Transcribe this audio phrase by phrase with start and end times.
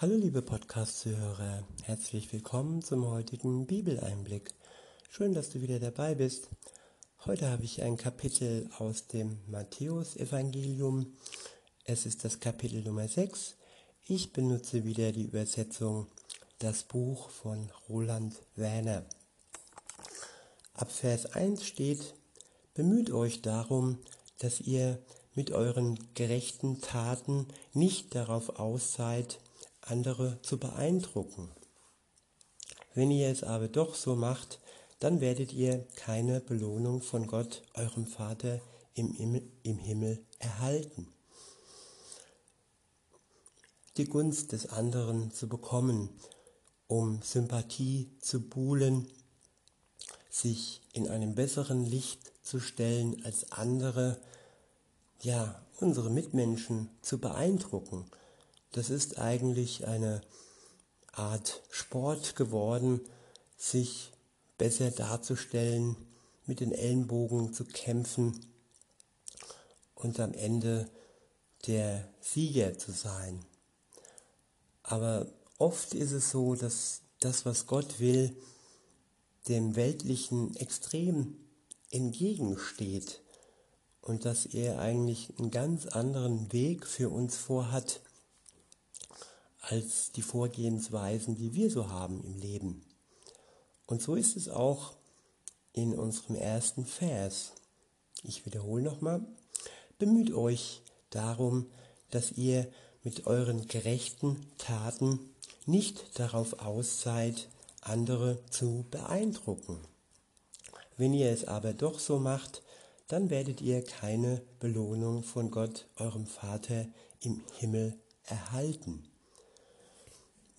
[0.00, 4.54] Hallo liebe Podcast-Zuhörer, herzlich willkommen zum heutigen Bibeleinblick.
[5.10, 6.48] Schön, dass du wieder dabei bist.
[7.26, 11.12] Heute habe ich ein Kapitel aus dem Matthäus-Evangelium.
[11.84, 13.56] Es ist das Kapitel Nummer 6.
[14.06, 16.06] Ich benutze wieder die Übersetzung
[16.58, 19.04] Das Buch von Roland Werner.
[20.72, 22.14] Ab Vers 1 steht,
[22.72, 23.98] Bemüht euch darum,
[24.38, 24.98] dass ihr
[25.34, 29.40] mit euren gerechten Taten nicht darauf aus seid,
[29.82, 31.50] andere zu beeindrucken.
[32.94, 34.60] Wenn ihr es aber doch so macht,
[34.98, 38.60] dann werdet ihr keine Belohnung von Gott, eurem Vater
[38.94, 39.12] im
[39.78, 41.08] Himmel, erhalten.
[43.96, 46.10] Die Gunst des anderen zu bekommen,
[46.86, 49.08] um Sympathie zu buhlen,
[50.28, 54.20] sich in einem besseren Licht zu stellen als andere,
[55.22, 58.10] ja, unsere Mitmenschen zu beeindrucken
[58.72, 60.20] das ist eigentlich eine
[61.12, 63.00] Art Sport geworden,
[63.56, 64.12] sich
[64.58, 65.96] besser darzustellen,
[66.46, 68.40] mit den Ellenbogen zu kämpfen
[69.94, 70.88] und am Ende
[71.66, 73.44] der Sieger zu sein.
[74.82, 75.26] Aber
[75.58, 78.34] oft ist es so, dass das, was Gott will,
[79.48, 81.36] dem Weltlichen extrem
[81.90, 83.20] entgegensteht
[84.00, 88.00] und dass er eigentlich einen ganz anderen Weg für uns vorhat,
[89.60, 92.82] als die Vorgehensweisen, die wir so haben im Leben.
[93.86, 94.94] Und so ist es auch
[95.72, 97.52] in unserem ersten Vers.
[98.22, 99.24] Ich wiederhole nochmal.
[99.98, 101.66] Bemüht euch darum,
[102.10, 102.70] dass ihr
[103.02, 105.20] mit euren gerechten Taten
[105.66, 107.48] nicht darauf aus seid,
[107.80, 109.78] andere zu beeindrucken.
[110.96, 112.62] Wenn ihr es aber doch so macht,
[113.08, 116.86] dann werdet ihr keine Belohnung von Gott, eurem Vater
[117.20, 119.09] im Himmel, erhalten.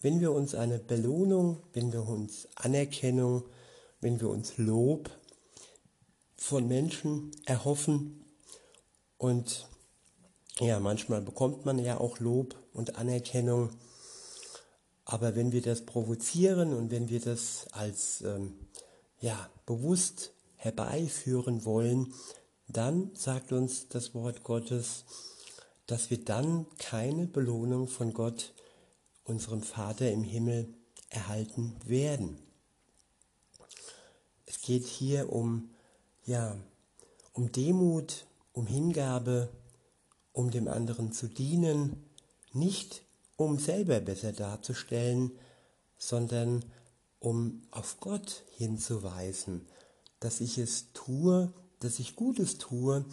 [0.02, 3.44] Wenn wir uns eine Belohnung, wenn wir uns Anerkennung,
[4.00, 5.12] wenn wir uns Lob
[6.36, 8.26] von Menschen erhoffen
[9.20, 9.68] und
[10.60, 13.70] ja, manchmal bekommt man ja auch Lob und Anerkennung,
[15.06, 18.56] aber wenn wir das provozieren und wenn wir das als ähm,
[19.20, 22.14] ja, bewusst herbeiführen wollen,
[22.68, 25.06] dann sagt uns das Wort Gottes,
[25.86, 28.54] dass wir dann keine Belohnung von Gott
[29.24, 30.74] unserem Vater im Himmel
[31.10, 32.38] erhalten werden.
[34.46, 35.70] Es geht hier um,
[36.26, 36.58] ja,
[37.34, 39.50] um Demut, um Hingabe,
[40.34, 42.04] um dem anderen zu dienen,
[42.54, 43.04] nicht
[43.38, 45.32] um selber besser darzustellen,
[45.98, 46.66] sondern
[47.20, 49.68] um auf Gott hinzuweisen,
[50.20, 53.06] dass ich es tue, dass ich Gutes tue,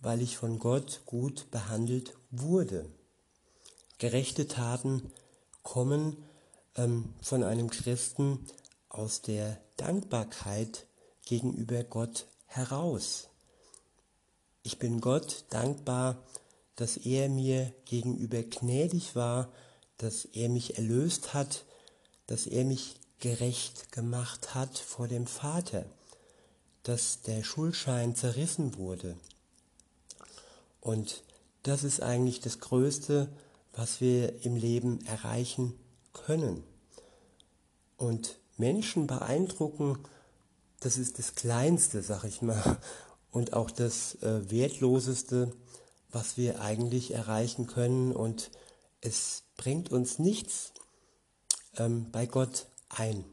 [0.00, 2.88] weil ich von Gott gut behandelt wurde.
[3.98, 5.10] Gerechte Taten
[5.66, 6.24] kommen
[6.76, 8.46] ähm, von einem Christen
[8.88, 10.86] aus der Dankbarkeit
[11.24, 13.28] gegenüber Gott heraus.
[14.62, 16.22] Ich bin Gott dankbar,
[16.76, 19.52] dass er mir gegenüber gnädig war,
[19.98, 21.64] dass er mich erlöst hat,
[22.28, 25.84] dass er mich gerecht gemacht hat vor dem Vater,
[26.84, 29.16] dass der Schuldschein zerrissen wurde.
[30.80, 31.24] Und
[31.64, 33.28] das ist eigentlich das Größte,
[33.76, 35.78] was wir im Leben erreichen
[36.12, 36.64] können.
[37.96, 39.98] Und Menschen beeindrucken,
[40.80, 42.78] das ist das Kleinste, sag ich mal,
[43.30, 45.52] und auch das äh, Wertloseste,
[46.10, 48.12] was wir eigentlich erreichen können.
[48.12, 48.50] Und
[49.02, 50.72] es bringt uns nichts
[51.76, 53.24] ähm, bei Gott ein,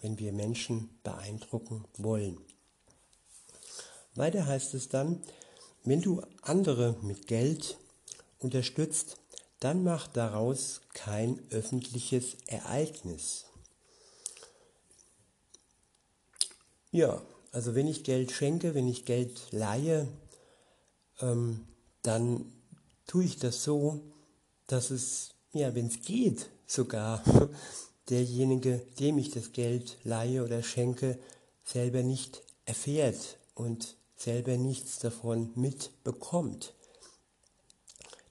[0.00, 2.38] wenn wir Menschen beeindrucken wollen.
[4.16, 5.22] Weiter heißt es dann,
[5.84, 7.76] wenn du andere mit Geld
[8.38, 9.18] unterstützt,
[9.60, 13.46] dann macht daraus kein öffentliches Ereignis.
[16.90, 17.22] Ja,
[17.52, 20.08] also wenn ich Geld schenke, wenn ich Geld leihe,
[21.20, 21.66] ähm,
[22.02, 22.52] dann
[23.06, 24.00] tue ich das so,
[24.66, 27.22] dass es, ja, wenn es geht, sogar
[28.10, 31.18] derjenige, dem ich das Geld leihe oder schenke,
[31.64, 36.74] selber nicht erfährt und selber nichts davon mitbekommt.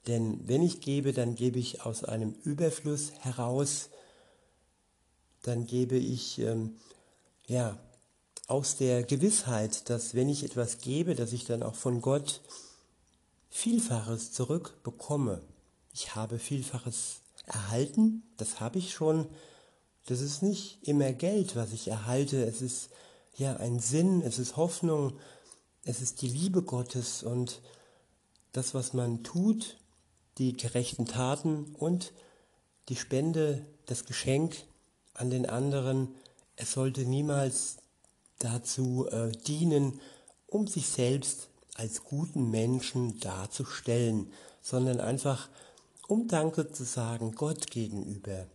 [0.07, 3.89] Denn wenn ich gebe, dann gebe ich aus einem Überfluss heraus,
[5.41, 6.75] dann gebe ich ähm,
[7.47, 7.77] ja
[8.47, 12.41] aus der Gewissheit, dass wenn ich etwas gebe, dass ich dann auch von Gott
[13.49, 15.41] Vielfaches zurückbekomme.
[15.93, 19.27] Ich habe Vielfaches erhalten, das habe ich schon.
[20.07, 22.43] Das ist nicht immer Geld, was ich erhalte.
[22.43, 22.89] Es ist
[23.37, 25.17] ja ein Sinn, es ist Hoffnung,
[25.83, 27.61] es ist die Liebe Gottes und
[28.51, 29.77] das, was man tut,
[30.37, 32.13] die gerechten Taten und
[32.89, 34.55] die Spende, das Geschenk
[35.13, 36.15] an den anderen,
[36.55, 37.77] es sollte niemals
[38.39, 39.99] dazu äh, dienen,
[40.47, 45.49] um sich selbst als guten Menschen darzustellen, sondern einfach
[46.07, 48.47] um Danke zu sagen Gott gegenüber.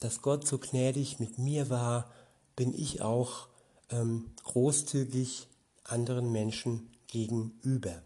[0.00, 2.10] Dass Gott so gnädig mit mir war,
[2.54, 3.48] bin ich auch
[3.90, 5.46] ähm, großzügig
[5.84, 8.02] anderen Menschen gegenüber.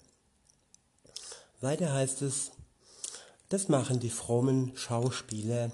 [1.60, 2.52] Weiter heißt es,
[3.50, 5.70] das machen die frommen Schauspieler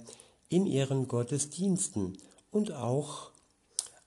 [0.49, 2.19] in ihren Gottesdiensten
[2.51, 3.31] und auch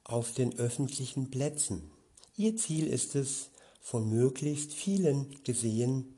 [0.04, 1.92] auf den öffentlichen Plätzen.
[2.36, 3.50] Ihr Ziel ist es,
[3.82, 6.16] von möglichst vielen gesehen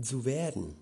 [0.00, 0.76] zu werden.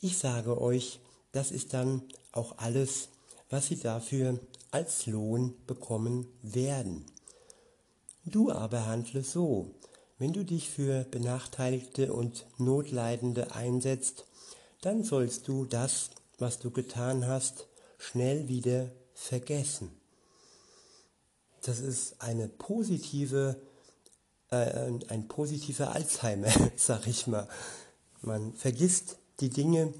[0.00, 1.00] Ich sage euch,
[1.32, 2.02] das ist dann
[2.32, 3.08] auch alles,
[3.50, 4.40] was sie dafür
[4.70, 7.06] als Lohn bekommen werden.
[8.24, 9.74] Du aber handle so,
[10.18, 14.24] wenn du dich für Benachteiligte und Notleidende einsetzt,
[14.80, 17.66] dann sollst du das, was du getan hast,
[17.98, 19.90] schnell wieder vergessen.
[21.62, 23.60] Das ist eine positive,
[24.50, 27.48] äh, ein positiver Alzheimer, sag ich mal.
[28.22, 29.92] Man vergisst die Dinge,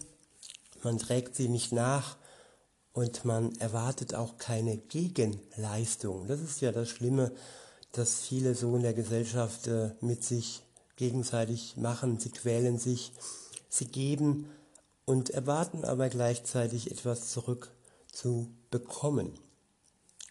[0.82, 2.16] man trägt sie nicht nach
[2.92, 6.26] und man erwartet auch keine Gegenleistung.
[6.26, 7.32] Das ist ja das Schlimme,
[7.92, 10.62] dass viele so in der Gesellschaft äh, mit sich
[10.96, 12.18] gegenseitig machen.
[12.18, 13.12] Sie quälen sich,
[13.68, 14.50] sie geben
[15.04, 17.72] und erwarten aber gleichzeitig etwas zurück
[18.12, 19.38] zu bekommen.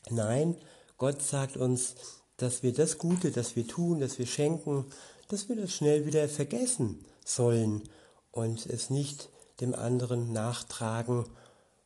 [0.10, 0.56] Nein,
[0.98, 1.96] Gott sagt uns,
[2.38, 4.86] dass wir das Gute, das wir tun, das wir schenken,
[5.28, 7.84] dass wir das schnell wieder vergessen sollen
[8.32, 11.26] und es nicht dem anderen nachtragen,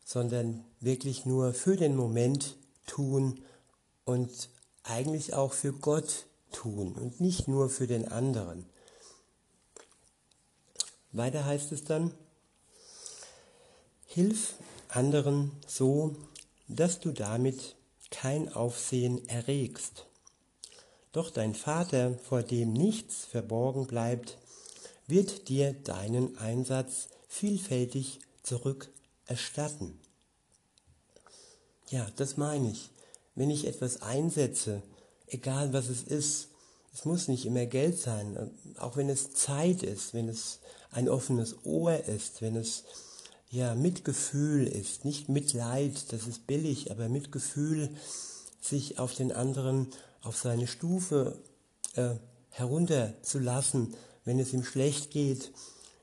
[0.04, 3.40] sondern wirklich nur für den Moment tun
[4.04, 4.50] und
[4.84, 8.66] eigentlich auch für Gott tun und nicht nur für den anderen.
[11.12, 12.12] Weiter heißt es dann,
[14.06, 14.54] hilf
[14.88, 16.16] anderen so,
[16.68, 17.76] dass du damit
[18.10, 20.06] kein Aufsehen erregst.
[21.12, 24.38] Doch dein Vater, vor dem nichts verborgen bleibt,
[25.06, 29.98] wird dir deinen Einsatz vielfältig zurückerstatten.
[31.90, 32.91] Ja, das meine ich
[33.34, 34.82] wenn ich etwas einsetze,
[35.26, 36.48] egal was es ist,
[36.94, 41.64] es muss nicht immer Geld sein, auch wenn es Zeit ist, wenn es ein offenes
[41.64, 42.84] Ohr ist, wenn es
[43.50, 47.90] ja Mitgefühl ist, nicht Mitleid, das ist billig, aber Mitgefühl,
[48.60, 49.88] sich auf den anderen,
[50.22, 51.38] auf seine Stufe
[51.94, 52.14] äh,
[52.50, 53.94] herunterzulassen,
[54.24, 55.52] wenn es ihm schlecht geht,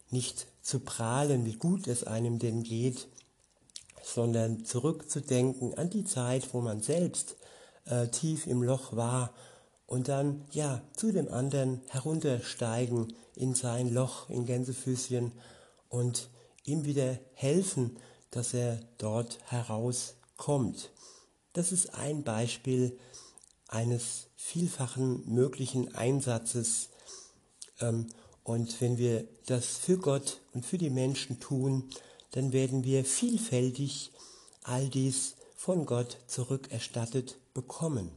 [0.09, 3.07] nicht zu prahlen, wie gut es einem denn geht,
[4.03, 7.35] sondern zurückzudenken an die Zeit, wo man selbst
[7.85, 9.33] äh, tief im Loch war
[9.85, 15.31] und dann ja zu dem anderen heruntersteigen in sein Loch in Gänsefüßchen
[15.89, 16.29] und
[16.65, 17.97] ihm wieder helfen,
[18.31, 20.91] dass er dort herauskommt.
[21.53, 22.97] Das ist ein Beispiel
[23.67, 26.89] eines vielfachen möglichen Einsatzes.
[27.79, 28.07] Ähm,
[28.43, 31.89] und wenn wir das für Gott und für die Menschen tun,
[32.31, 34.11] dann werden wir vielfältig
[34.63, 38.11] all dies von Gott zurückerstattet bekommen.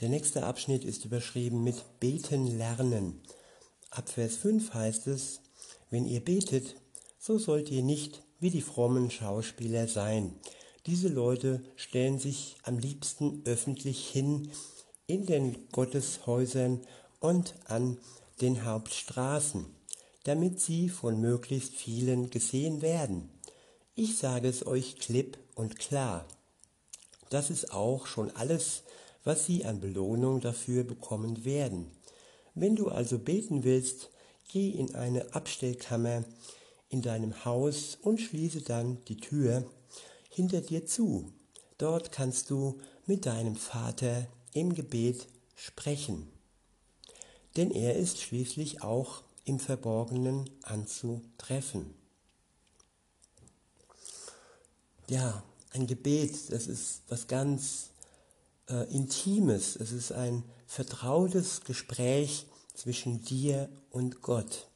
[0.00, 3.22] Der nächste Abschnitt ist überschrieben mit Beten lernen.
[3.90, 5.40] Ab Vers 5 heißt es,
[5.88, 6.76] wenn ihr betet,
[7.18, 10.34] so sollt ihr nicht wie die frommen Schauspieler sein.
[10.84, 14.50] Diese Leute stellen sich am liebsten öffentlich hin
[15.06, 16.82] in den Gotteshäusern
[17.20, 17.98] und an
[18.40, 19.64] den Hauptstraßen
[20.26, 23.30] damit sie von möglichst vielen gesehen werden.
[23.94, 26.26] Ich sage es euch klipp und klar.
[27.30, 28.82] Das ist auch schon alles,
[29.22, 31.92] was sie an Belohnung dafür bekommen werden.
[32.56, 34.10] Wenn du also beten willst,
[34.50, 36.24] geh in eine Abstellkammer
[36.88, 39.64] in deinem Haus und schließe dann die Tür
[40.28, 41.32] hinter dir zu.
[41.78, 46.32] Dort kannst du mit deinem Vater im Gebet sprechen.
[47.56, 51.94] Denn er ist schließlich auch im Verborgenen anzutreffen.
[55.08, 57.90] Ja, ein Gebet, das ist was ganz
[58.68, 59.76] äh, Intimes.
[59.76, 64.66] Es ist ein vertrautes Gespräch zwischen dir und Gott.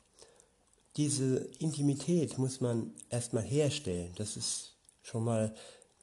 [0.96, 4.12] Diese Intimität muss man erstmal herstellen.
[4.16, 5.54] Das ist schon mal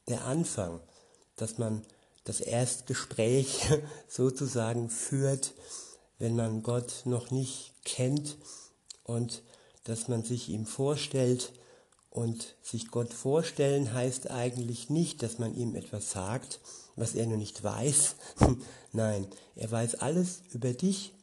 [0.10, 0.82] der Anfang,
[1.38, 1.86] dass man
[2.26, 3.62] das Erstgespräch
[4.10, 5.54] sozusagen führt,
[6.20, 8.38] wenn man Gott noch nicht kennt
[9.04, 9.42] und
[9.84, 11.54] dass man sich ihm vorstellt.
[12.10, 16.60] Und sich Gott vorstellen heißt eigentlich nicht, dass man ihm etwas sagt,
[16.96, 18.16] was er noch nicht weiß.
[18.92, 21.14] Nein, er weiß alles über dich.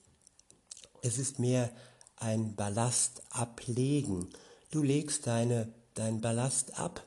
[1.02, 1.70] Es ist mehr
[2.16, 4.28] ein Ballast ablegen.
[4.70, 7.06] Du legst deine deinen Ballast ab,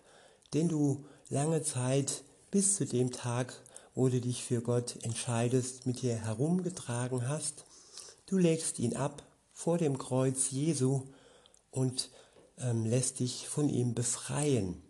[0.53, 3.53] den du lange Zeit bis zu dem Tag,
[3.93, 7.65] wo du dich für Gott entscheidest, mit dir herumgetragen hast.
[8.25, 9.23] Du legst ihn ab
[9.57, 11.01] vor dem Kreuz Jesu
[11.71, 12.11] und
[12.59, 14.83] ähm, lässt dich von ihm befreien.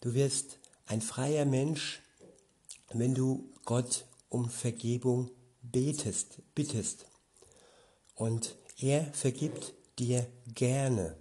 [0.00, 2.00] Du wirst ein freier Mensch,
[2.90, 7.04] wenn du Gott um Vergebung betest, bittest.
[8.14, 11.14] Und er vergibt dir gerne.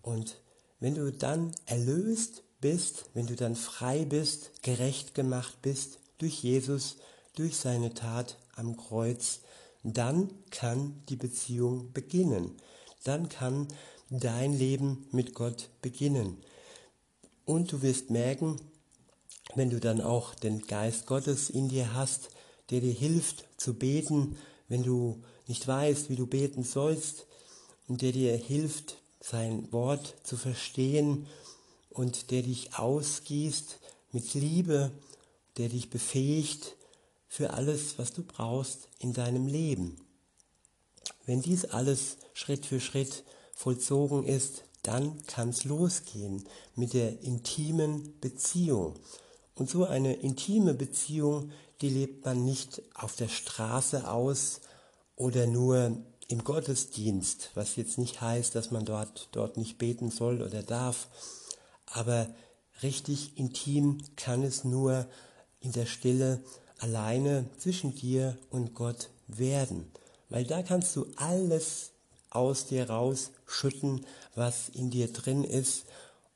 [0.00, 0.38] Und
[0.78, 6.98] wenn du dann erlöst bist, wenn du dann frei bist, gerecht gemacht bist durch Jesus,
[7.34, 9.40] durch seine Tat am Kreuz,
[9.82, 12.56] dann kann die Beziehung beginnen.
[13.04, 13.68] Dann kann
[14.10, 16.38] dein Leben mit Gott beginnen.
[17.44, 18.60] Und du wirst merken,
[19.54, 22.30] wenn du dann auch den Geist Gottes in dir hast,
[22.70, 24.36] der dir hilft zu beten,
[24.68, 27.26] wenn du nicht weißt, wie du beten sollst,
[27.88, 31.26] und der dir hilft, sein Wort zu verstehen
[31.90, 33.78] und der dich ausgießt
[34.12, 34.90] mit Liebe,
[35.58, 36.76] der dich befähigt
[37.32, 39.96] für alles, was du brauchst in deinem Leben.
[41.24, 43.24] Wenn dies alles Schritt für Schritt
[43.54, 48.98] vollzogen ist, dann kann es losgehen mit der intimen Beziehung.
[49.54, 54.60] Und so eine intime Beziehung, die lebt man nicht auf der Straße aus
[55.16, 60.42] oder nur im Gottesdienst, was jetzt nicht heißt, dass man dort, dort nicht beten soll
[60.42, 61.08] oder darf.
[61.86, 62.28] Aber
[62.82, 65.06] richtig intim kann es nur
[65.60, 66.44] in der Stille
[66.82, 69.90] alleine zwischen dir und Gott werden.
[70.28, 71.90] Weil da kannst du alles
[72.30, 75.84] aus dir rausschütten, was in dir drin ist.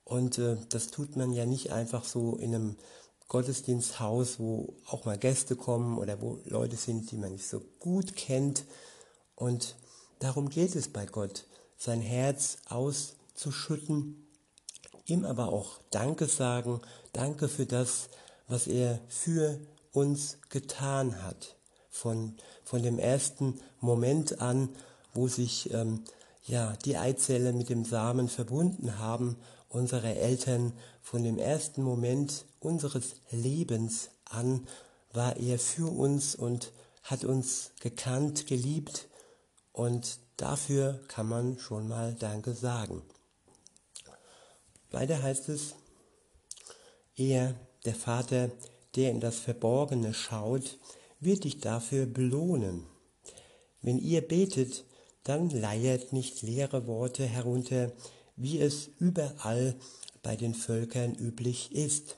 [0.05, 2.76] Und äh, das tut man ja nicht einfach so in einem
[3.29, 8.15] Gottesdiensthaus, wo auch mal Gäste kommen oder wo Leute sind, die man nicht so gut
[8.15, 8.65] kennt.
[9.35, 9.75] Und
[10.21, 11.45] darum geht es bei Gott,
[11.76, 14.29] sein Herz auszuschütten,
[15.07, 16.81] ihm aber auch Danke sagen,
[17.12, 18.11] Danke für das,
[18.47, 19.59] was er für
[19.97, 21.57] uns getan hat.
[21.88, 24.69] Von, von dem ersten Moment an,
[25.15, 26.05] wo sich ähm,
[26.45, 29.37] ja, die Eizelle mit dem Samen verbunden haben,
[29.71, 34.67] unsere Eltern von dem ersten Moment unseres Lebens an
[35.12, 36.73] war er für uns und
[37.03, 39.09] hat uns gekannt, geliebt
[39.73, 43.03] und dafür kann man schon mal Danke sagen.
[44.91, 45.75] Weiter heißt es,
[47.17, 48.50] er, der Vater,
[48.97, 50.79] der in das Verborgene schaut,
[51.21, 52.85] wird dich dafür belohnen.
[53.83, 54.85] Wenn ihr betet,
[55.23, 57.93] dann leiert nicht leere Worte herunter,
[58.37, 59.76] wie es überall
[60.23, 62.17] bei den Völkern üblich ist.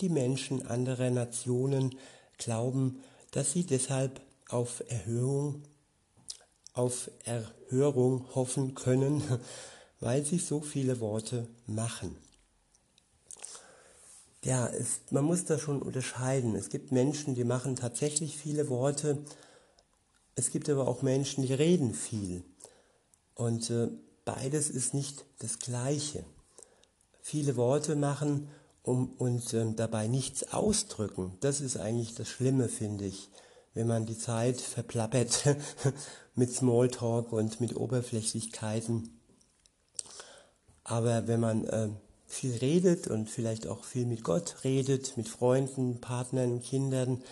[0.00, 1.96] Die Menschen anderer Nationen
[2.38, 5.62] glauben, dass sie deshalb auf Erhöhung,
[6.72, 9.22] auf Erhörung hoffen können,
[10.00, 12.16] weil sie so viele Worte machen.
[14.46, 16.54] Ja, es, man muss da schon unterscheiden.
[16.54, 19.18] Es gibt Menschen, die machen tatsächlich viele Worte.
[20.36, 22.44] Es gibt aber auch Menschen, die reden viel.
[23.34, 23.88] Und äh,
[24.24, 26.24] beides ist nicht das Gleiche.
[27.20, 28.48] Viele Worte machen
[28.84, 33.30] um, und äh, dabei nichts ausdrücken, das ist eigentlich das Schlimme, finde ich,
[33.74, 35.56] wenn man die Zeit verplappert
[36.36, 39.10] mit Smalltalk und mit Oberflächlichkeiten.
[40.84, 41.88] Aber wenn man äh,
[42.26, 47.22] viel redet und vielleicht auch viel mit Gott redet, mit Freunden, Partnern, Kindern,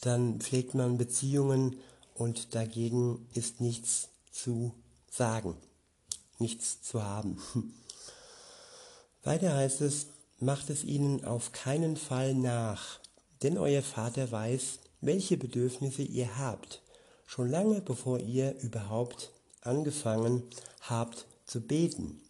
[0.00, 1.78] dann pflegt man Beziehungen
[2.14, 4.72] und dagegen ist nichts zu
[5.10, 5.56] sagen,
[6.38, 7.38] nichts zu haben.
[9.24, 10.06] Weiter heißt es,
[10.40, 13.00] macht es ihnen auf keinen Fall nach,
[13.42, 16.82] denn euer Vater weiß, welche Bedürfnisse ihr habt,
[17.26, 19.30] schon lange bevor ihr überhaupt
[19.62, 20.42] angefangen
[20.82, 22.20] habt zu beten.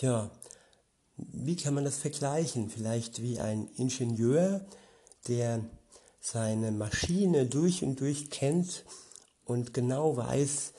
[0.00, 0.30] Tja,
[1.18, 2.70] wie kann man das vergleichen?
[2.70, 4.64] Vielleicht wie ein Ingenieur,
[5.28, 5.62] der
[6.20, 8.86] seine Maschine durch und durch kennt
[9.44, 10.72] und genau weiß,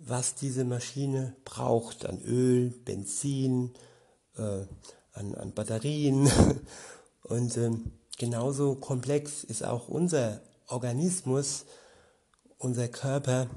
[0.00, 3.74] was diese Maschine braucht an Öl, Benzin,
[4.36, 4.64] äh,
[5.12, 6.28] an, an, Batterien.
[7.22, 11.64] Und ähm, genauso komplex ist auch unser Organismus,
[12.58, 13.48] unser Körper.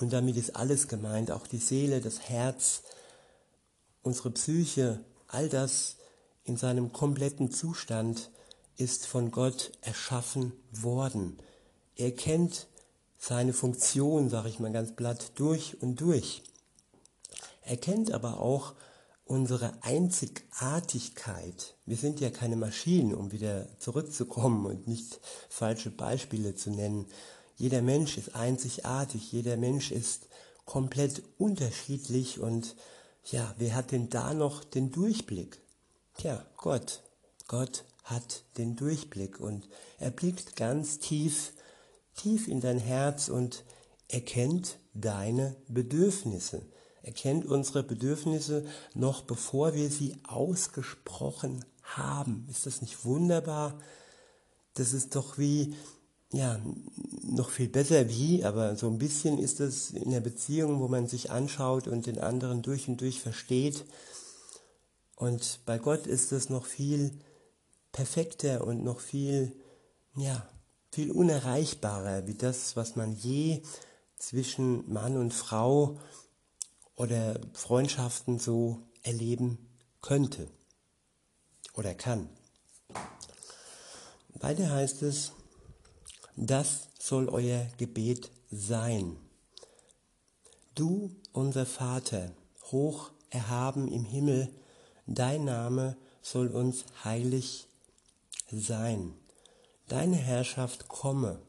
[0.00, 2.82] Und damit ist alles gemeint, auch die Seele, das Herz,
[4.06, 5.96] unsere Psyche, all das
[6.44, 8.30] in seinem kompletten Zustand
[8.76, 11.38] ist von Gott erschaffen worden.
[11.96, 12.68] Er kennt
[13.18, 16.44] seine Funktion, sage ich mal ganz platt, durch und durch.
[17.62, 18.74] Er kennt aber auch
[19.24, 21.74] unsere Einzigartigkeit.
[21.84, 27.06] Wir sind ja keine Maschinen, um wieder zurückzukommen und nicht falsche Beispiele zu nennen.
[27.56, 30.28] Jeder Mensch ist einzigartig, jeder Mensch ist
[30.64, 32.76] komplett unterschiedlich und
[33.30, 35.60] ja, wer hat denn da noch den Durchblick?
[36.16, 37.02] Tja, Gott.
[37.48, 39.68] Gott hat den Durchblick und
[39.98, 41.52] er blickt ganz tief,
[42.14, 43.64] tief in dein Herz und
[44.08, 46.62] erkennt deine Bedürfnisse.
[47.02, 52.46] Er kennt unsere Bedürfnisse noch bevor wir sie ausgesprochen haben.
[52.50, 53.78] Ist das nicht wunderbar?
[54.74, 55.74] Das ist doch wie,
[56.32, 56.60] ja,
[57.28, 61.06] noch viel besser wie, aber so ein bisschen ist es in der Beziehung, wo man
[61.06, 63.84] sich anschaut und den anderen durch und durch versteht.
[65.16, 67.18] Und bei Gott ist es noch viel
[67.92, 69.52] perfekter und noch viel,
[70.14, 70.48] ja,
[70.92, 73.62] viel unerreichbarer wie das, was man je
[74.18, 75.98] zwischen Mann und Frau
[76.94, 79.58] oder Freundschaften so erleben
[80.00, 80.48] könnte
[81.74, 82.28] oder kann.
[84.34, 85.32] Weiter heißt es,
[86.36, 89.16] das soll euer Gebet sein.
[90.74, 92.32] Du, unser Vater,
[92.72, 94.52] hoch erhaben im Himmel,
[95.06, 97.68] dein Name soll uns heilig
[98.50, 99.14] sein.
[99.86, 101.40] Deine Herrschaft komme,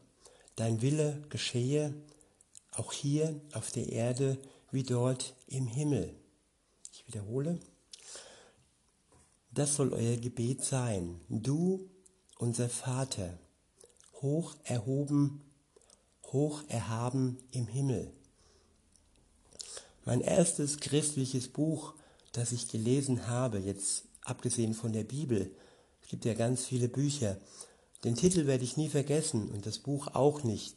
[0.54, 1.92] dein Wille geschehe,
[2.70, 4.38] auch hier auf der Erde
[4.70, 6.14] wie dort im Himmel.
[6.92, 7.58] Ich wiederhole,
[9.50, 11.20] das soll euer Gebet sein.
[11.28, 11.90] Du,
[12.38, 13.36] unser Vater,
[14.22, 15.42] hoch erhoben,
[16.32, 18.12] hoch erhaben im Himmel.
[20.04, 21.94] Mein erstes christliches Buch,
[22.32, 25.50] das ich gelesen habe, jetzt abgesehen von der Bibel,
[26.02, 27.36] es gibt ja ganz viele Bücher,
[28.04, 30.76] den Titel werde ich nie vergessen und das Buch auch nicht.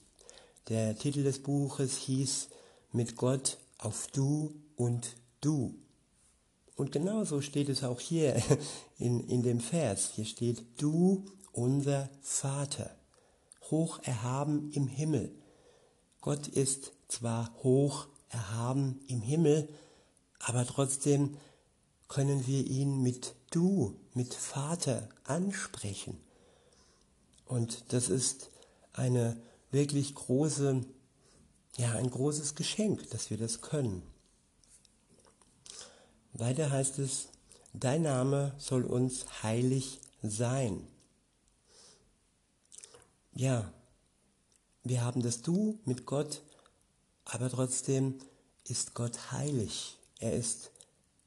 [0.69, 2.49] Der Titel des Buches hieß
[2.91, 5.75] Mit Gott auf Du und Du.
[6.75, 8.41] Und genauso steht es auch hier
[8.97, 10.11] in, in dem Vers.
[10.15, 12.89] Hier steht Du, unser Vater
[13.69, 15.31] hoch erhaben im Himmel.
[16.21, 19.67] Gott ist zwar hoch erhaben im Himmel,
[20.39, 21.37] aber trotzdem
[22.07, 26.17] können wir ihn mit du, mit Vater ansprechen.
[27.45, 28.49] Und das ist
[28.93, 30.85] eine wirklich große,
[31.77, 34.03] ja, ein großes Geschenk, dass wir das können.
[36.33, 37.27] Weiter heißt es,
[37.73, 40.87] dein Name soll uns heilig sein
[43.33, 43.71] ja,
[44.83, 46.41] wir haben das Du mit Gott,
[47.25, 48.19] aber trotzdem
[48.65, 49.97] ist Gott heilig.
[50.19, 50.71] Er ist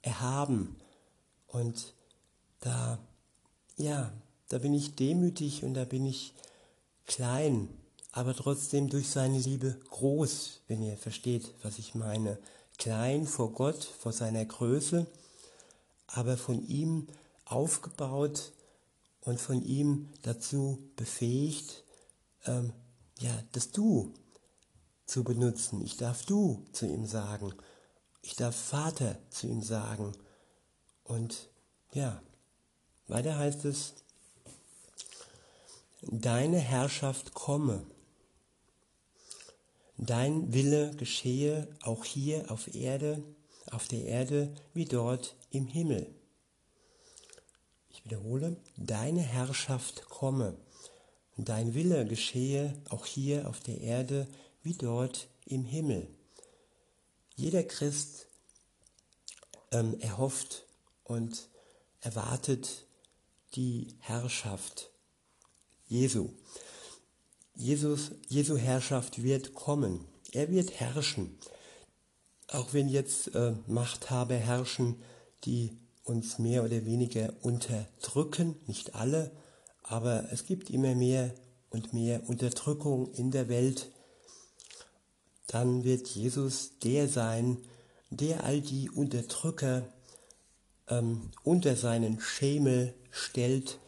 [0.02, 0.76] erhaben.
[1.46, 1.94] Und
[2.60, 2.98] da,
[3.76, 4.12] ja,
[4.48, 6.34] da bin ich demütig und da bin ich
[7.06, 7.68] klein,
[8.12, 12.38] aber trotzdem durch seine Liebe groß, wenn ihr versteht, was ich meine.
[12.76, 15.06] Klein vor Gott, vor seiner Größe,
[16.08, 17.06] aber von ihm
[17.44, 18.52] aufgebaut
[19.20, 21.84] und von ihm dazu befähigt,
[22.46, 22.72] ähm,
[23.18, 24.12] ja, das Du
[25.06, 25.82] zu benutzen.
[25.84, 27.54] Ich darf Du zu ihm sagen.
[28.22, 30.12] Ich darf Vater zu ihm sagen.
[31.04, 31.50] Und
[31.92, 32.22] ja,
[33.06, 33.94] weiter heißt es,
[36.02, 37.86] deine Herrschaft komme.
[39.96, 43.22] Dein Wille geschehe auch hier auf Erde,
[43.70, 46.12] auf der Erde wie dort im Himmel.
[47.90, 50.56] Ich wiederhole, deine Herrschaft komme
[51.36, 54.28] dein Wille geschehe auch hier auf der Erde
[54.62, 56.08] wie dort im Himmel.
[57.36, 58.26] Jeder Christ
[59.72, 60.64] ähm, erhofft
[61.02, 61.48] und
[62.00, 62.86] erwartet
[63.54, 64.90] die Herrschaft
[65.86, 66.30] Jesu.
[67.54, 70.04] Jesus, Jesu Herrschaft wird kommen.
[70.32, 71.38] Er wird herrschen.
[72.48, 75.02] Auch wenn jetzt äh, Machthaber herrschen,
[75.44, 79.30] die uns mehr oder weniger unterdrücken, nicht alle,
[79.84, 81.32] aber es gibt immer mehr
[81.70, 83.90] und mehr Unterdrückung in der Welt.
[85.46, 87.58] Dann wird Jesus der sein,
[88.10, 89.84] der all die Unterdrücker
[90.88, 93.78] ähm, unter seinen Schemel stellt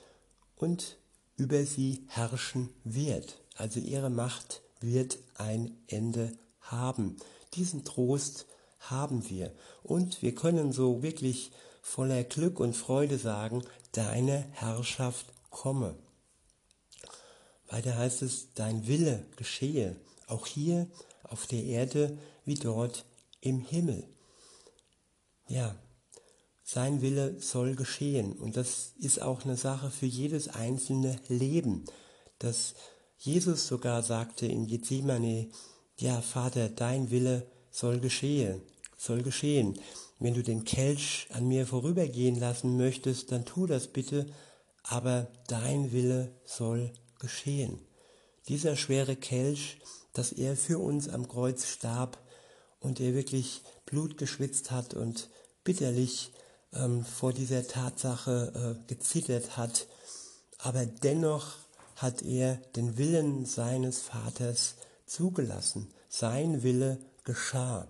[0.57, 0.99] und
[1.37, 3.41] über sie herrschen wird.
[3.57, 7.17] Also ihre Macht wird ein Ende haben.
[7.55, 8.47] Diesen Trost
[8.81, 9.53] haben wir.
[9.83, 15.97] Und wir können so wirklich voller Glück und Freude sagen, deine Herrschaft komme.
[17.69, 20.87] Weiter heißt es, dein Wille geschehe, auch hier
[21.23, 23.07] auf der Erde wie dort
[23.40, 24.07] im Himmel.
[25.49, 25.75] Ja,
[26.62, 28.35] sein Wille soll geschehen.
[28.35, 31.87] Und das ist auch eine Sache für jedes einzelne Leben.
[32.38, 32.75] Dass
[33.16, 35.49] Jesus sogar sagte in Gethsemane,
[35.97, 38.61] ja Vater, dein Wille soll geschehen,
[38.99, 39.81] soll geschehen.
[40.19, 44.27] Wenn du den Kelch an mir vorübergehen lassen möchtest, dann tu das bitte,
[44.88, 47.79] aber dein Wille soll geschehen.
[48.49, 49.79] Dieser schwere Kelch,
[50.12, 52.18] dass er für uns am Kreuz starb
[52.81, 55.29] und er wirklich Blut geschwitzt hat und
[55.64, 56.33] bitterlich
[56.72, 59.87] ähm, vor dieser Tatsache äh, gezittert hat,
[60.59, 61.55] aber dennoch
[61.96, 65.92] hat er den Willen seines Vaters zugelassen.
[66.09, 67.88] Sein Wille geschah.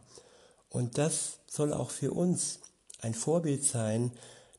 [0.68, 2.60] Und das soll auch für uns
[3.00, 4.12] ein Vorbild sein,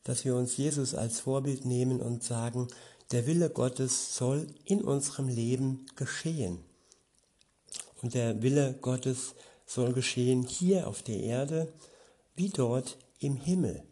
[0.08, 2.70] dass wir uns Jesus als Vorbild nehmen und sagen,
[3.12, 6.64] der Wille Gottes soll in unserem Leben geschehen.
[8.02, 11.74] Und der Wille Gottes soll geschehen hier auf der Erde
[12.36, 13.84] wie dort im Himmel.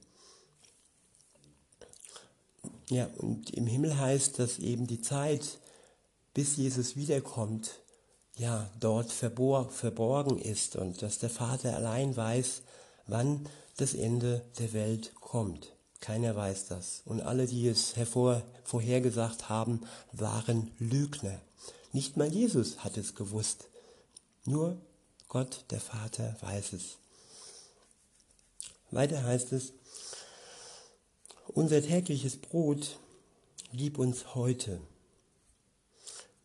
[2.90, 5.60] Ja, und im Himmel heißt, dass eben die Zeit,
[6.34, 7.82] bis Jesus wiederkommt,
[8.38, 12.62] ja, dort verbor verborgen ist und dass der Vater allein weiß,
[13.06, 15.75] wann das Ende der Welt kommt.
[16.06, 17.02] Keiner weiß das.
[17.06, 21.42] Und alle, die es hervor, vorhergesagt haben, waren Lügner.
[21.94, 23.70] Nicht mal Jesus hat es gewusst.
[24.44, 24.78] Nur
[25.30, 26.98] Gott, der Vater, weiß es.
[28.92, 29.74] Weiter heißt es,
[31.48, 33.00] unser tägliches Brot
[33.74, 34.80] gib uns heute.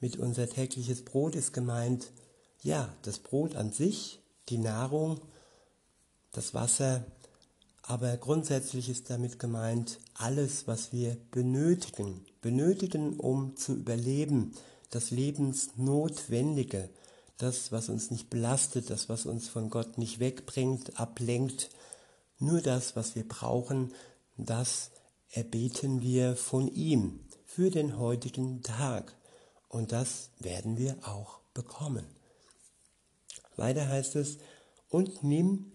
[0.01, 2.13] Mit unser tägliches Brot ist gemeint,
[2.63, 5.21] ja, das Brot an sich, die Nahrung,
[6.33, 7.05] das Wasser,
[7.83, 14.53] aber grundsätzlich ist damit gemeint alles, was wir benötigen, benötigen, um zu überleben,
[14.91, 16.91] das Lebensnotwendige,
[17.39, 21.71] das, was uns nicht belastet, das, was uns von Gott nicht wegbringt, ablenkt,
[22.39, 23.93] nur das, was wir brauchen,
[24.37, 24.91] das
[25.31, 29.17] erbeten wir von ihm für den heutigen Tag.
[29.69, 32.05] Und das werden wir auch bekommen.
[33.57, 34.39] Weiter heißt es,
[34.89, 35.73] und nimm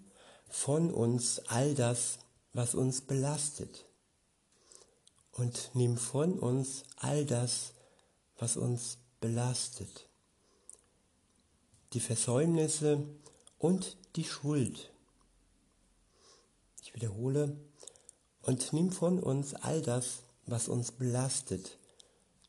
[0.56, 2.18] von uns all das,
[2.54, 3.86] was uns belastet.
[5.34, 7.74] Und nimm von uns all das,
[8.40, 10.08] was uns belastet.
[11.92, 13.04] Die Versäumnisse
[13.60, 14.92] und die Schuld.
[16.82, 17.58] Ich wiederhole,
[18.42, 21.78] und nimm von uns all das, was uns belastet,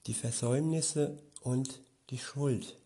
[0.07, 2.79] die Versäumnisse und die Schuld.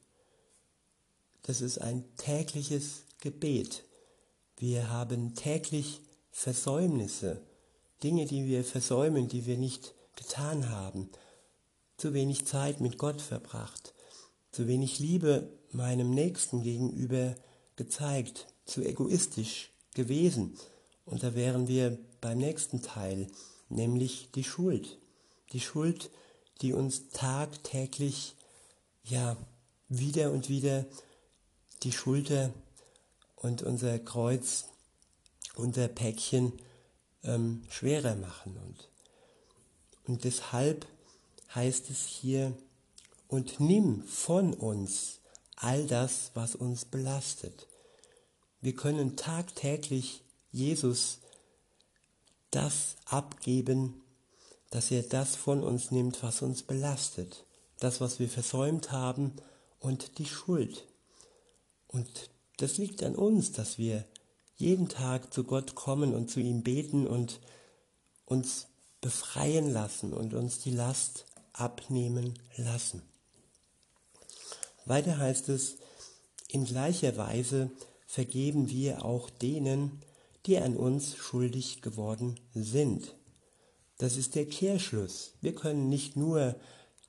[1.43, 3.85] Das ist ein tägliches Gebet.
[4.61, 7.41] Wir haben täglich Versäumnisse,
[8.03, 11.09] Dinge, die wir versäumen, die wir nicht getan haben,
[11.97, 13.95] zu wenig Zeit mit Gott verbracht,
[14.53, 17.37] zu wenig Liebe meinem Nächsten gegenüber
[17.77, 20.59] gezeigt, zu egoistisch gewesen.
[21.07, 23.29] Und da wären wir beim nächsten Teil,
[23.71, 24.99] nämlich die Schuld.
[25.55, 26.11] Die Schuld,
[26.61, 28.37] die uns tagtäglich,
[29.05, 29.39] ja,
[29.89, 30.85] wieder und wieder
[31.83, 32.53] die Schulter
[33.41, 34.67] und unser Kreuz,
[35.57, 36.53] unser Päckchen
[37.25, 38.57] ähm, schwerer machen.
[38.57, 38.89] Und,
[40.07, 40.87] und deshalb
[41.55, 42.55] heißt es hier,
[43.29, 45.21] und nimm von uns
[45.57, 47.69] all das, was uns belastet.
[48.61, 51.19] Wir können tagtäglich Jesus
[52.51, 54.03] das abgeben,
[54.71, 57.45] dass er das von uns nimmt, was uns belastet,
[57.79, 59.33] das, was wir versäumt haben
[59.79, 60.87] und die Schuld.
[61.87, 62.31] Und
[62.63, 64.05] das liegt an uns, dass wir
[64.57, 67.41] jeden Tag zu Gott kommen und zu ihm beten und
[68.27, 68.67] uns
[69.01, 73.03] befreien lassen und uns die Last abnehmen lassen.
[74.85, 75.79] Weiter heißt es,
[76.49, 77.71] in gleicher Weise
[78.07, 80.03] vergeben wir auch denen,
[80.47, 83.15] die an uns schuldig geworden sind.
[83.99, 85.33] Das ist der Kehrschluss.
[85.41, 86.57] Wir können nicht nur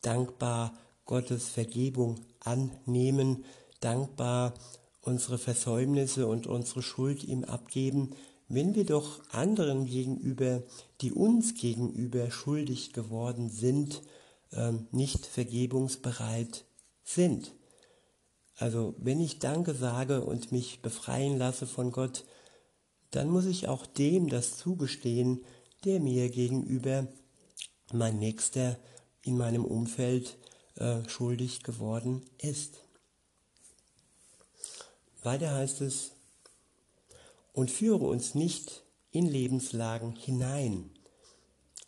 [0.02, 3.46] dankbar Gottes Vergebung annehmen,
[3.80, 4.54] dankbar
[5.02, 8.12] unsere Versäumnisse und unsere Schuld ihm abgeben,
[8.48, 10.64] wenn wir doch anderen gegenüber,
[11.02, 14.02] die uns gegenüber schuldig geworden sind,
[14.54, 16.66] ähm, nicht vergebungsbereit
[17.04, 17.54] sind.
[18.58, 22.26] Also wenn ich Danke sage und mich befreien lasse von Gott,
[23.12, 25.44] dann muss ich auch dem das zugestehen,
[25.84, 27.08] der mir gegenüber
[27.92, 28.78] mein Nächster
[29.24, 30.38] in meinem Umfeld
[30.76, 32.78] äh, schuldig geworden ist.
[35.24, 36.12] Weiter heißt es,
[37.54, 40.90] und führe uns nicht in Lebenslagen hinein,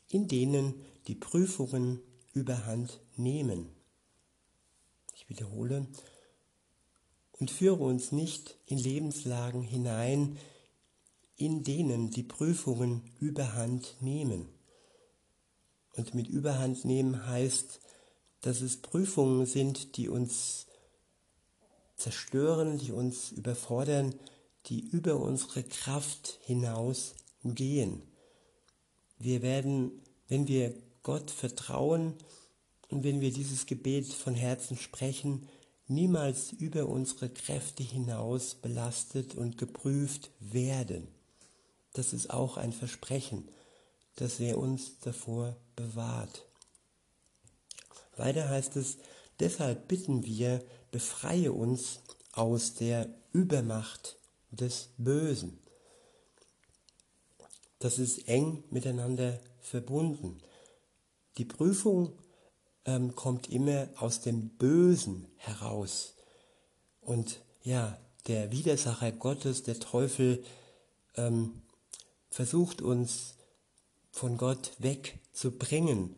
[0.10, 0.76] in denen
[1.08, 2.02] die Prüfungen
[2.34, 3.70] überhand nehmen.
[5.16, 5.88] Ich wiederhole,
[7.40, 10.38] und führe uns nicht in Lebenslagen hinein,
[11.36, 14.48] in denen die Prüfungen überhand nehmen.
[15.96, 17.80] Und mit überhand nehmen heißt,
[18.42, 20.68] dass es Prüfungen sind, die uns
[22.04, 24.14] zerstören, die uns überfordern,
[24.66, 28.04] die über unsere Kraft hinaus gehen.
[29.18, 29.92] Wir werden,
[30.28, 32.14] wenn wir Gott vertrauen
[32.90, 35.48] und wenn wir dieses Gebet von Herzen sprechen,
[35.88, 41.08] niemals über unsere Kräfte hinaus belastet und geprüft werden.
[41.94, 43.48] das ist auch ein Versprechen,
[44.16, 46.44] dass er uns davor bewahrt.
[48.18, 48.98] Weiter heißt es,
[49.40, 52.02] deshalb bitten wir, befreie uns
[52.34, 54.16] aus der Übermacht
[54.52, 55.60] des Bösen.
[57.80, 60.38] Das ist eng miteinander verbunden.
[61.40, 62.14] Die Prüfung
[62.86, 66.14] ähm, kommt immer aus dem Bösen heraus.
[67.02, 70.44] Und ja, der Widersacher Gottes, der Teufel,
[71.16, 71.64] ähm,
[72.30, 73.34] versucht uns
[74.12, 76.16] von Gott wegzubringen.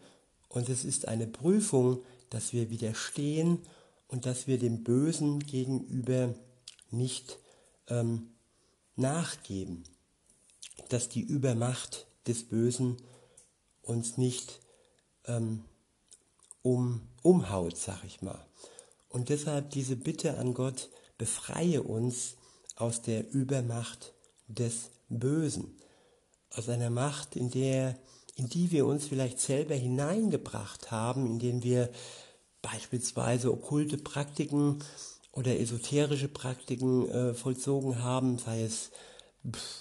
[0.50, 3.60] Und es ist eine Prüfung, dass wir widerstehen
[4.08, 6.34] und dass wir dem Bösen gegenüber
[6.92, 7.40] nicht
[7.88, 8.32] ähm,
[8.96, 9.84] nachgeben,
[10.90, 12.98] dass die Übermacht des Bösen
[13.82, 14.62] uns nicht
[15.26, 15.66] ähm,
[16.62, 18.46] um, umhaut, sag ich mal.
[19.10, 22.36] Und deshalb diese Bitte an Gott, befreie uns
[22.76, 24.14] aus der Übermacht
[24.48, 25.78] des Bösen,
[26.50, 27.98] aus einer Macht, in der
[28.36, 31.90] in die wir uns vielleicht selber hineingebracht haben, indem wir
[32.66, 34.80] beispielsweise okkulte Praktiken
[35.32, 38.92] oder esoterische Praktiken äh, vollzogen haben, sei es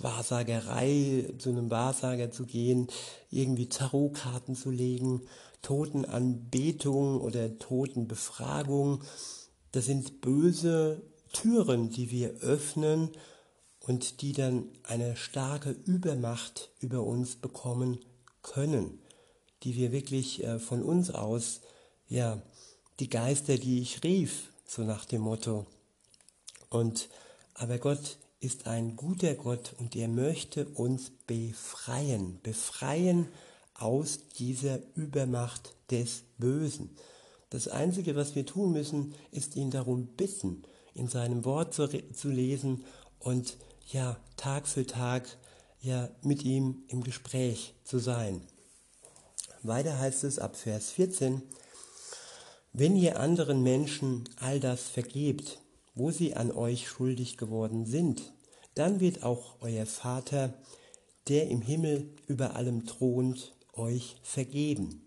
[0.01, 2.89] Wahrsagerei, zu einem Wahrsager zu gehen,
[3.31, 5.23] irgendwie Tarotkarten zu legen,
[5.63, 9.03] Totenanbetung oder Totenbefragung.
[9.73, 13.11] Das sind böse Türen, die wir öffnen
[13.81, 17.99] und die dann eine starke Übermacht über uns bekommen
[18.43, 18.99] können,
[19.63, 21.63] die wir wirklich äh, von uns aus,
[22.07, 22.43] ja,
[23.01, 25.67] die Geister, die ich rief, so nach dem Motto.
[26.69, 27.09] Und
[27.55, 33.29] aber Gott ist ein guter Gott und er möchte uns befreien, befreien
[33.75, 36.97] aus dieser Übermacht des Bösen.
[37.51, 42.29] Das Einzige, was wir tun müssen, ist ihn darum bitten, in seinem Wort zu, zu
[42.29, 42.85] lesen
[43.19, 43.57] und
[43.93, 45.25] ja, Tag für Tag
[45.81, 48.41] ja mit ihm im Gespräch zu sein.
[49.63, 51.43] Weiter heißt es ab Vers 14,
[52.77, 55.61] wenn ihr anderen Menschen all das vergebt,
[55.95, 58.33] wo sie an euch schuldig geworden sind,
[58.75, 60.53] dann wird auch euer Vater,
[61.29, 65.03] der im Himmel über allem thront, euch vergeben.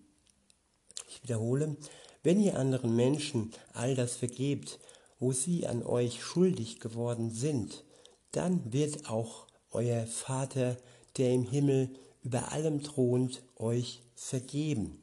[1.09, 1.75] Ich wiederhole,
[2.23, 4.79] wenn ihr anderen Menschen all das vergebt,
[5.19, 7.83] wo sie an euch schuldig geworden sind,
[8.31, 10.77] dann wird auch euer Vater,
[11.17, 11.89] der im Himmel
[12.23, 15.01] über allem thront, euch vergeben.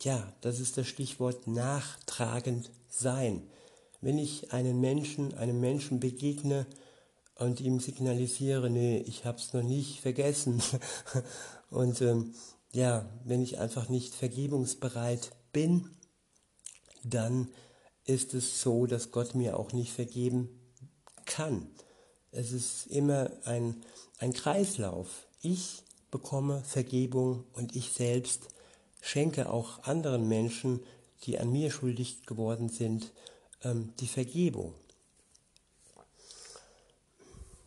[0.00, 3.42] Ja, das ist das Stichwort nachtragend sein.
[4.00, 6.66] Wenn ich einen Menschen, einem Menschen begegne
[7.34, 10.62] und ihm signalisiere, nee, ich hab's noch nicht vergessen.
[11.70, 12.32] und ähm,
[12.72, 15.90] ja, wenn ich einfach nicht vergebungsbereit bin,
[17.02, 17.48] dann
[18.04, 20.48] ist es so, dass Gott mir auch nicht vergeben
[21.24, 21.66] kann.
[22.30, 23.82] Es ist immer ein,
[24.18, 25.26] ein Kreislauf.
[25.42, 25.82] Ich
[26.12, 28.48] bekomme Vergebung und ich selbst
[29.00, 30.80] schenke auch anderen Menschen,
[31.24, 33.12] die an mir schuldig geworden sind,
[33.62, 34.74] ähm, die Vergebung.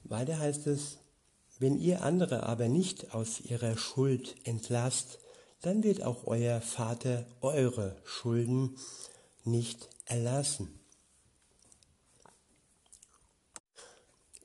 [0.04, 0.98] Weiter heißt es,
[1.60, 5.20] wenn ihr andere aber nicht aus ihrer Schuld entlasst,
[5.62, 8.78] dann wird auch euer Vater eure Schulden
[9.44, 10.80] nicht erlassen.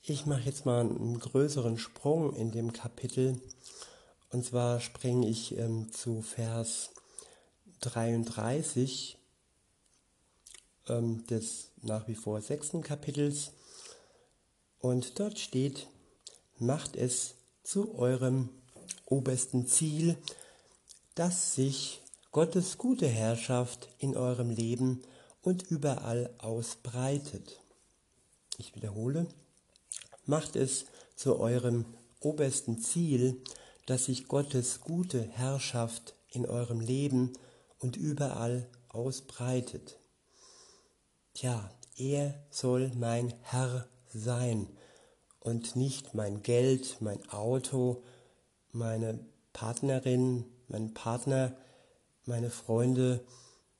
[0.02, 3.40] Ich mache jetzt mal einen größeren Sprung in dem Kapitel
[4.36, 6.90] und zwar springe ich ähm, zu Vers
[7.80, 9.16] 33
[10.88, 13.52] ähm, des nach wie vor sechsten Kapitels.
[14.78, 15.86] Und dort steht,
[16.58, 18.50] macht es zu eurem
[19.06, 20.18] obersten Ziel,
[21.14, 25.00] dass sich Gottes gute Herrschaft in eurem Leben
[25.40, 27.62] und überall ausbreitet.
[28.58, 29.28] Ich wiederhole,
[30.26, 31.86] macht es zu eurem
[32.20, 33.42] obersten Ziel,
[33.86, 37.32] dass sich Gottes gute Herrschaft in eurem Leben
[37.78, 39.98] und überall ausbreitet.
[41.34, 44.68] Tja, er soll mein Herr sein
[45.40, 48.02] und nicht mein Geld, mein Auto,
[48.72, 51.56] meine Partnerin, mein Partner,
[52.24, 53.24] meine Freunde.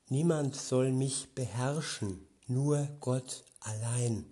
[0.09, 4.27] Niemand soll mich beherrschen, nur Gott allein.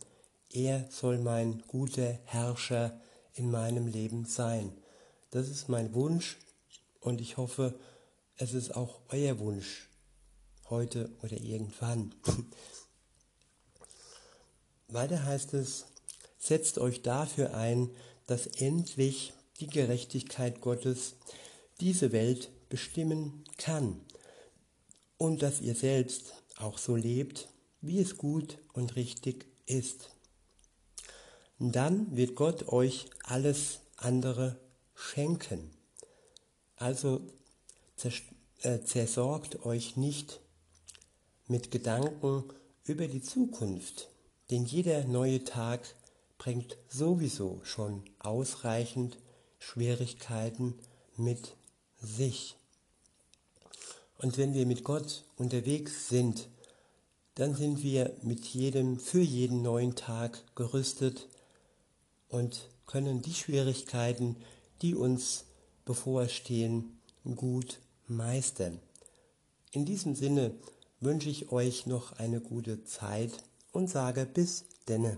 [0.51, 3.01] Er soll mein guter Herrscher
[3.33, 4.73] in meinem Leben sein.
[5.35, 6.39] Das ist mein Wunsch
[7.01, 7.77] und ich hoffe,
[8.37, 9.89] es ist auch euer Wunsch,
[10.71, 12.15] heute oder irgendwann.
[14.87, 15.87] Weiter heißt es,
[16.39, 17.91] setzt euch dafür ein,
[18.29, 21.17] dass endlich die Gerechtigkeit Gottes
[21.81, 24.01] diese Welt bestimmen kann
[25.19, 27.49] und dass ihr selbst auch so lebt,
[27.81, 30.11] wie es gut und richtig ist.
[31.59, 34.64] dann wird Gott euch alles andere
[34.95, 35.71] schenken.
[36.77, 37.21] Also
[38.63, 40.41] äh, zersorgt euch nicht
[41.47, 42.45] mit Gedanken
[42.85, 44.09] über die Zukunft,
[44.51, 45.95] denn jeder neue Tag
[46.39, 49.19] bringt sowieso schon ausreichend
[49.59, 50.75] Schwierigkeiten
[51.17, 51.57] mit
[52.01, 52.57] sich.
[54.19, 56.49] Und wenn wir mit Gott unterwegs sind,
[57.35, 61.29] dann sind wir mit jedem, für jeden neuen Tag gerüstet
[62.29, 64.37] und können die Schwierigkeiten,
[64.85, 65.47] die uns
[65.87, 67.01] bevorstehen,
[67.37, 68.79] gut meistern.
[69.71, 70.55] In diesem Sinne
[71.01, 73.33] wünsche ich euch noch eine gute Zeit
[73.73, 75.17] und sage bis denne.